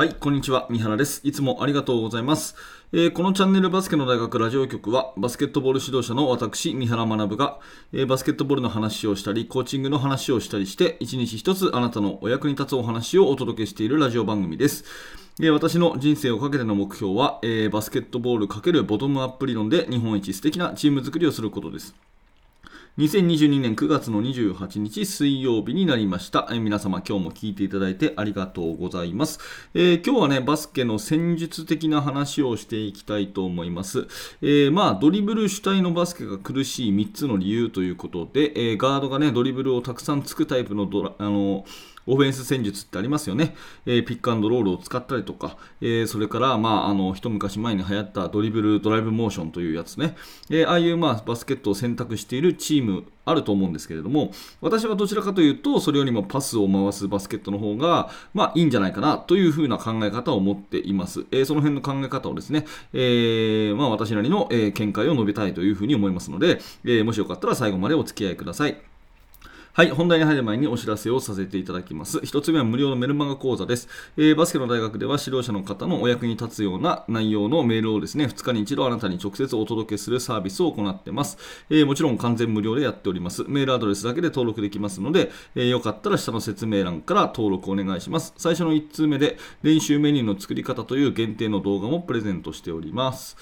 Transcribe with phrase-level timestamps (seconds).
[0.00, 0.66] はい、こんにちは。
[0.70, 1.20] 三原です。
[1.24, 2.56] いつもありがとうございます。
[2.90, 7.58] えー、このチャンネルバスケの大学ラジオ局は、バスケットボール指導者の私、三原学が、
[7.92, 14.86] えー、バスケットボールの話をしたり、コーチングの話をしたりして、一日一つあなたのお役に立つお話をお届けしているラジオ番組です。
[15.38, 21.94] えー、私の人生をかけての目標は、えバスケットボール×ボトムアップ理論で日本一素敵なチーム作りをすることです。
[22.98, 26.48] 2022年9月の28日水曜日になりました。
[26.50, 29.38] え、皆様今日も聞いていただいてありがとうございます、
[29.74, 34.08] えー、今日はね、バスケの戦術的な話をしていきたいと思います。
[34.42, 41.64] えー、まあ、ドリブル主体のバスケが苦しい3つの理由ということで、えガードがね、ドリブルをたくさんつくタイプのドラ、あの
[42.06, 43.54] オフェンス戦術ってありますよね。
[43.86, 50.16] えー、ピックアンドロールを使ったりとか、えー、それから、まあ、あの、一昔前に流行ったドリブル、ドライブモーションというやつね。
[50.50, 61.26] えー、ああいう、まあ、バスケットを選択しているチームあると思うんですけれども、私はどちらかというと、それよりもパスを回すバスケットの方が、まあ、いいんじゃないかなというふうな考え方を持っています。
[61.30, 68.89] えー、その辺の考え方をですね、えー、まあ、私なりの、え、見解を述べたいというふうに思いますので、えもしよかったら最後までお付き合いください。
[69.72, 72.18] はい、本題に入る前にお知らせをさせていただきます。
[72.24, 73.86] 一つ目は無料のメルマガ講座です。
[74.16, 81.38] えー、バスケの大学では指導者の方のお役に立つような内容のメールをですね、2日に一度あなたに直接お届けするサービスを行ってます。
[81.70, 83.44] えー、もちろん完全無料でやっております。
[83.46, 88.34] メールアドレスだけで登録できますので、えー、よかったら下の説明欄から登録お願いします。
[88.36, 93.36] 最初の1通目で練習メニューの作り方という限定の動画もプレゼントしております。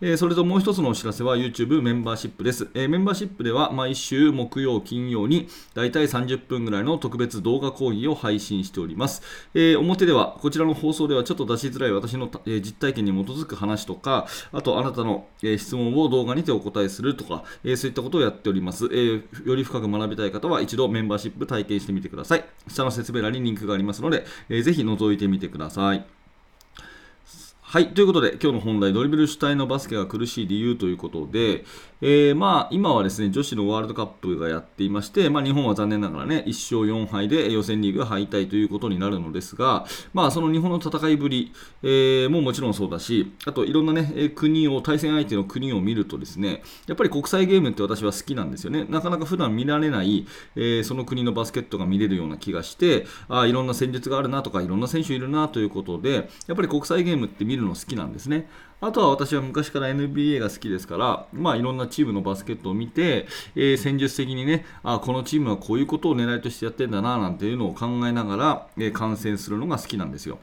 [0.00, 9.22] えそれともう一つのお知らせは YouTube メンバーシップです、えメンバーシップでは毎週木曜、金曜にだいたい30分ぐらいの特別動画講義を配信しております。
[9.54, 22.44] え表では、こちらの放送ではちょっと出しづらい私の、え実体験に基づく話とか、あとあなたの、え質問を動画にてお答えするとか、えそういったことをやっております、えより深く学びたい方は一度メンバーシップ体験してみてください。
[22.68, 26.04] 下の説明欄にリンクがありますので、えー、ぜひ覗いてみてください。
[27.74, 27.88] はい。
[27.88, 31.64] ということで、今日の本題、ドリブル主体のバスケが苦しい理由ということで、
[32.00, 48.84] えー、まあ、今はですね、女子のワールドカップがやっていまして、まあ、日本は残念ながらね、1勝4敗で予選リーグ敗退ということになるのですが、まあ、その日本の戦いぶり、えー、ももちろんそうだし、あといろんなね、国を、対戦相手の国を見るとですね、やっぱり国際ゲームって私は好きなんですよね。
[48.88, 58.48] なかなか普段見られない、えー、その国のバスケットが見れるような気がして、あいろんな戦術があるなとか、いろんな選手いるなということで、やっぱり国際ゲームって見るの好きなんですね。
[58.80, 70.38] あとは私は昔から NBA が好きですから、まあ、いろんなチームのバスケットを見て、えー、戦術的にねあ、このチームはこういうことを狙いとしてやってんだななんていうのを考えながら、えー、観戦するのが好きなんですよ。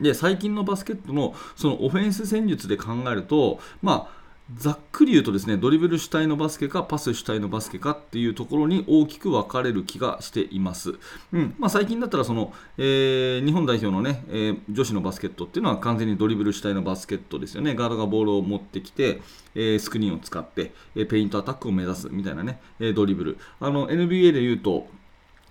[0.00, 4.21] で最近のバスケットのそのオフェンス戦術で考えると、まあ
[4.56, 10.94] ざっくり言うとですねドリブル主体のバスケかパス主体のバスケかっていうところに大きく分かれる気がしています、
[11.32, 11.54] うん。
[11.58, 17.74] まあ、最近だったらその、えー、日本代表のね、えー、女子のバスケットっていうのは完全にドリブル主体のバスケットですよね。
[17.74, 19.20] ガードがボールを持ってきて、
[19.54, 23.38] えー、スクリーンを使って、えペイントアタックを目指すみたいなね、えドリブル。
[23.60, 24.86] あの NBA で言うと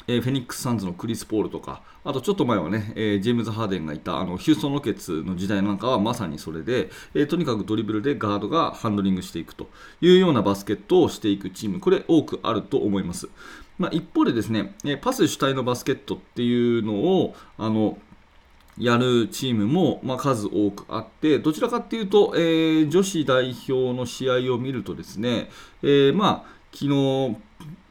[0.07, 9.67] えー、フェニックス・サンズのクリス・ポールとか、あとちょっと前はね、えー、ジェームズ・ハーデンがいたあのヒューストン・ロケッツの時代なんかはまさにそれで、えー、とにかくドリブルでガードがハンドリングしていくと
[10.01, 13.29] いうようなバスケットをしていくチーム、これ多くあると思います。
[13.77, 17.97] まあ、一方でですね、えパス主体のバスケットっていうのを、あの、
[18.77, 25.49] やるチームも、まあ、数多くあって、どちらかっていうと、えー、女子代表の試合を見るとですね、
[25.83, 27.37] え、まあ、昨日、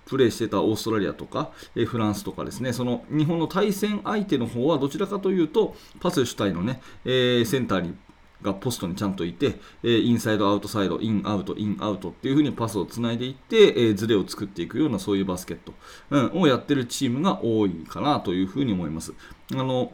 [0.07, 7.95] プレーしてたオーストラリアとか、えフランスとかですね、その日本の対戦相手の方はどちらかというと、パス主体のね、え、センターに
[8.43, 15.75] がポストにちゃんといて、えインサイド、アウトサイド、イン、アウト、イン、アウトっていう風にパスをつないでいって、えズレを作っていくようなそういうバスケット、
[16.11, 19.13] うん、をやってるチームが多いかなという風に思います。
[19.53, 19.93] あの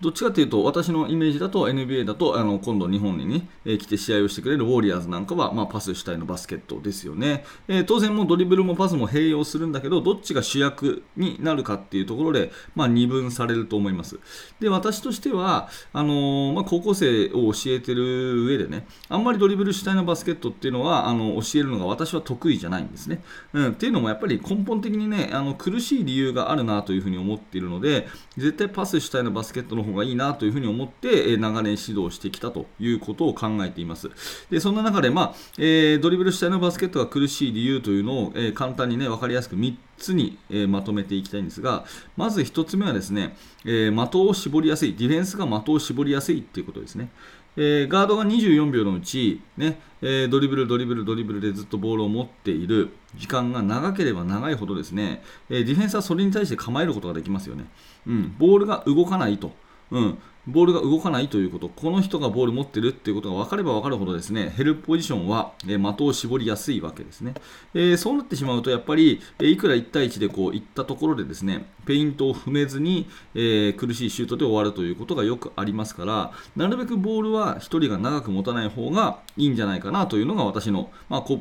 [0.00, 14.18] どっちかというと、私のイメージだと NBA だとあの今度日本にね、えー、来て試合をしてくれるウォリアーズなんかは、まあ、パス主体のバスケットですよね、えー、当然もドリブルもパスも併用するんだけど、どっちが主役になるかっていうところで、まあ、二分されると思います。
[14.60, 23.22] で、私としては、あのー、まあ、高校生を教えてる上でね、あんまりドリブル主体のバスケットっていうのはあの教えるのが私は得意じゃないんですね。
[23.54, 34.10] うん、っていうのもやっぱり根本的にね、あの苦しい理由があるなというふうに思っているので、絶対パス主体のバスケットの方がいいなというふうに思って、え長年指導してきたということを考えています。
[34.50, 41.84] でそんな中で、まあえー、ドリブル主体のバスケットが苦しい理由というのを、え、簡単に、ね、分かりやすく3つに、え、まとめていきたいんですが、
[42.16, 47.08] まず1つ目はですね、え的を絞りやすい、ディフェンスが的を絞りやすいということですね。
[47.56, 57.64] えー、ガードが24秒のうち、ねえー、ドリブル、ドリブル、ドリブルでずっとボールを持っている時間が長ければ長いほどですね、えー、ディフェンスはそれに対して構えることができますよね。
[58.06, 59.52] うん、ボールが動かないと。
[59.90, 67.34] うん、ボールが動かないということ、この人がボール持ってるっていうことが分かれば分かるほどですね、ヘルプポジションは、え的を絞りやすいわけですね。
[67.74, 81.40] えー、そうなってしまうと、やっぱり、えいくら1対1でこういったところでですね、ペイントを踏めずに、えー、苦しいシュートで終わるということがよくありますから、なるべくボールは1人が長く持たない方がいいんじゃないかなというのが私の,、まあ、こ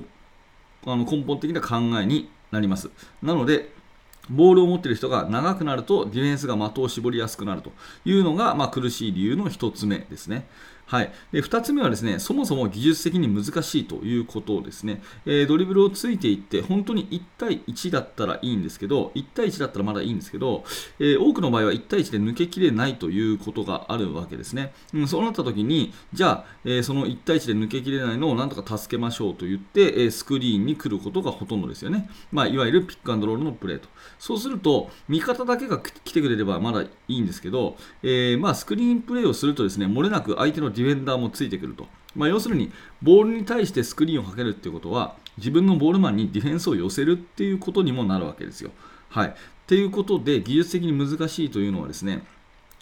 [0.88, 2.90] あの根本的な考えになります。
[3.22, 3.75] なので、
[4.30, 7.72] ボールを持っている人が長くなるとディフェンスが的を絞りやすくなると
[8.06, 10.48] いうのが、まあ、苦しい理由の1つ目ですね。
[10.88, 20.64] はい、で2つ目はですねそもそも技術的に難しいということですね、えー、ドリブルをついていって本当に1対1だったらいいんですけど1対1だったらまだいいんですけど、
[21.00, 33.90] えー、多くの場合は1対1で抜けきれないということがあるわけですね、うん、そうなった時にじゃあ、えー、その1対1で抜けきれないのをなんとか助けましょうと言って、えスクリーンに来ることがほとんどですよね、まあ、いわゆるピックアンドロールのプレーと。
[34.20, 41.88] そうすると味方だけが来てくれればまだいいんですけど、えまあ、スクリーンプレーをするとですね漏れなく相手のディフェンダーもついてくると。
[42.16, 48.72] まあ、要するに、ボールに対してスクリーンをかけるっていうことは、自分のボールマンにディフェンスを寄せるっていうことにもなるわけですよ。
[49.10, 49.28] はい。
[49.30, 49.34] っ
[49.68, 52.24] ていうことで、技術的に難しいというのはですね、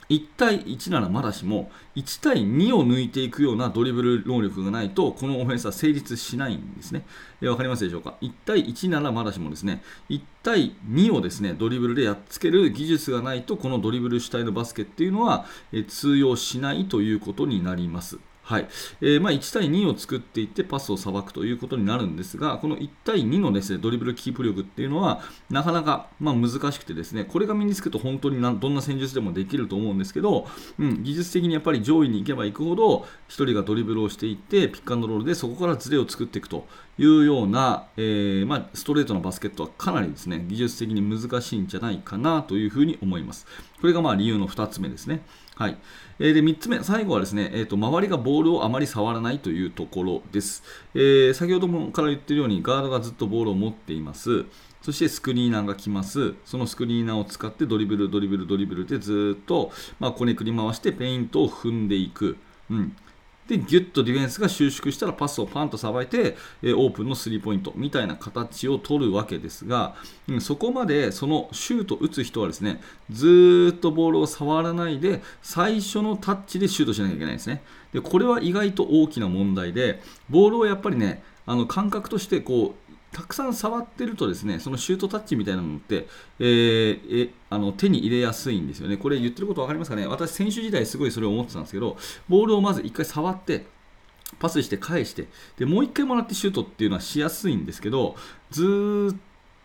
[0.09, 7.05] 1対1ならまだしも1対2を抜いていくようなドリブル能力がないとこのオフェンスは成立しないんですね。
[7.41, 18.19] え分かりますでしょうか ?1 対1ならまだしもですね1対2をですねドリブルでやっつける技術がないとこのドリブル主体のバスケっていうのは、え通用しないということになります。
[18.43, 18.67] はい。
[18.99, 30.45] えー、まあ、1対2を作っていってパスをさばくということになるんですが、この1対2のです、ね、ドリブルキープ力っていうのは、なかなか、まあ、難しくてですね、これが身につくと本当にどんな戦術でもできると思うんですけど、
[30.77, 36.67] うん、技術的にやっぱり上位に行けば行くほど、1人がドリブルをしていって、ピックアンドロールでそこからズレを作っていくと
[36.97, 43.47] いうような、えー、まあ、ストレートのバスケットはかなりですね、技術的に難しいんじゃないかなというふうに思います。
[43.81, 45.21] これがまあ理由の2つ目ですね。
[45.55, 45.77] はい。
[46.19, 50.63] えー、で、3つ目、最後はですね、えーと、周りがボールをあまり触らないというところです。
[50.93, 54.45] えー、先ほどもから言っているように、ガードがずっとボールを持っています。
[54.83, 56.33] そしてスクリーナーが来ます。
[56.45, 62.37] そのスクリーナーを使ってドリブル、ドリブル、ドリブルでずっと、まあ、こねくり回してペイントを踏んでいく。
[62.69, 62.95] うん、
[63.47, 69.95] で、ギュッとディフェンスが収縮したらパスをパンとさばいて、え、オープンのスリーポイントみたいな形を取るわけですが、
[70.27, 72.81] うん、そこまでそのシュートを打つ人はですね、
[73.11, 77.61] ずっとボールを触らないで、最初のタッチでシュートしなきゃいけないんですね。
[77.91, 82.82] で、これは意外と大きな問題で、ボールをやっぱりね、あの感覚としてこう
[83.13, 86.07] たくさん触ってるとですねそのシュートタッチみたいなのって、
[86.39, 88.97] えー、えあの手に入れやすいんですよね。
[88.97, 90.07] これ言ってること分かりますかね？
[90.07, 93.65] 私、選手時代すごいそれを思ってたんですけどボールをまず1回触って
[94.39, 95.27] パスして返して
[95.57, 98.15] でもう1回もらってシュートっていうのはしやすいんですけど
[98.49, 99.17] ずっ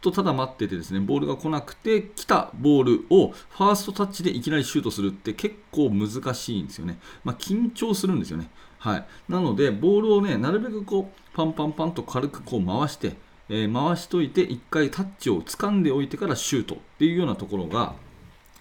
[0.02, 6.98] とただ待っててですねボールが来なくて来たボールをファーストタッチでいきなりシュートするって結構難しいんですよね。
[7.24, 8.50] まあ、緊張するんですよね。
[8.78, 13.16] はい、なので、ボールをね、なるべくこうパンパンパンと軽くこう回して、
[13.48, 17.94] えー、回しといて1回タッチを掴んでおいてからシュートっていうようなところが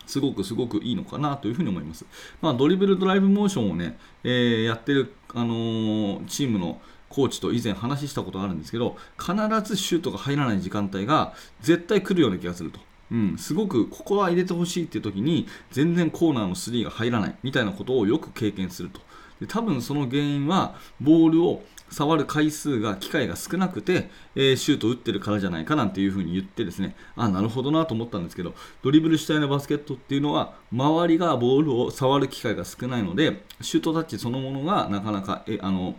[0.05, 2.05] すごくすごくいいのかなというふうに思います。
[2.41, 6.79] まあ、ドリブルドライブモーションをね、えー、やってる、あのー、チームの
[7.09, 12.79] コーチと以前話したことがあるんですけど必ずシュートが入らない時間帯が絶対来るような気がすると。
[13.09, 18.99] うん、すごくここは入れてほしいっていう時に全然コーナーの3が入らないみたいなことをよく経験すると
[19.39, 28.53] で多分その原因はボールを触る回数が、機会が少なくて、えー、シュート打ってるからじゃないかなんていうふうに言ってですね、あ、なるほどなと思ったんですけど、
[28.83, 35.95] ドリブル主体のバスケットっていうのは、周りがボールを触る機会が少ないので、シュートタッチそのものがなかなか、えあの、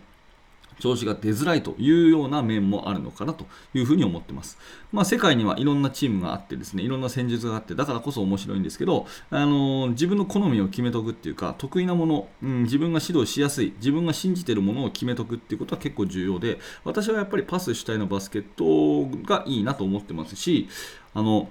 [0.79, 4.57] 調子が出づらいというような面もあるのかなというふうに思ってます。
[4.91, 20.67] まあ、世界にはいろんなチームがあってですね、いろんな戦術があって、だからこそ面白いんですけど、あのー、自分の好みを決めとくっていうか、得意なもの、うん、自分が指導しやすい、自分が信じてるものを決めとくっていうことは結構重要で、私はやっぱりパス主体のバスケットがいいなと思ってますし、
[21.13, 21.49] あの、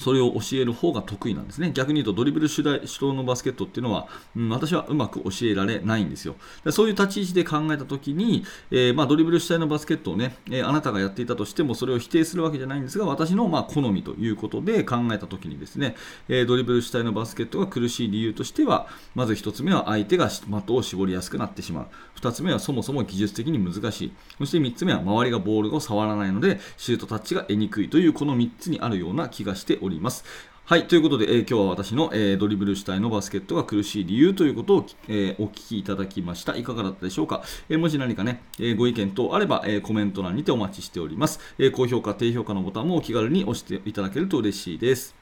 [0.00, 1.70] それを教える方が得意なんですね。
[1.74, 6.36] 逆に言うとドリブル主導のバスケットっていうのは、うん、私はうまく教えられないんですよ。
[6.70, 15.94] そういう立ち位置で考えたときに、えー、まあ、ドリブル主体のバスケットをね、えー、あなたがやっていたとしてもそれを否定するわけじゃないんですが、私のまあ好みということで考えたときにですね、
[16.28, 21.86] えー、ドリブル主体のバスケットが苦しい理由としては、まず1つ目は相手が的を絞りやすくなってしまう。
[22.18, 24.12] 2つ目はそもそも技術的に難しい。
[24.38, 29.89] そして3つ目は周りがボールを触らないので、シュートタッチが得にくいというこの3つにあるような気がしております。
[29.90, 30.24] ります
[30.70, 36.54] はい、ということで、えー、今日は私の、えー、ドリブル主体のバスケットが苦しい理由ということを、えー、お聞きいただきました。
[36.54, 45.19] いかがだったでしょうか、えもし何かね、えご意見等あれば、えコメント欄にてお待ちしております、え高評価、低評価のボタンもお気軽に押していただけると嬉しいです。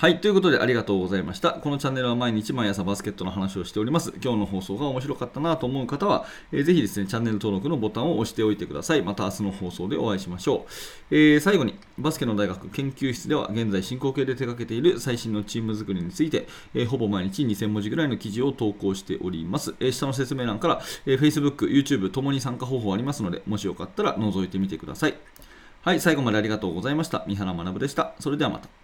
[0.00, 1.50] はい、ということでありがとうございました。
[1.50, 4.14] このチャンネルは毎日毎朝バスケットの話をしております。
[4.24, 9.02] 今日の放送が面白かったなと思う方は、えーぜひですね、チャンネル登録のボタンを押しておいてください。
[9.02, 10.64] また明日の放送でお会いしましょ
[11.10, 11.14] う。
[11.14, 19.74] えー最後に、バスケの大学研究室では現在進行形で手掛けている最新のチーム作りについて、えーほぼ毎日2000文字ぐらいの記事を投稿しております。
[19.80, 25.14] え下の説明欄から、え Facebook、YouTube ともに参加方法ありますので、もしよかったら覗いてみてください。
[25.82, 27.22] はい、最後までありがとうございました。
[27.26, 28.14] 三原学でした。
[28.18, 28.79] それではまた。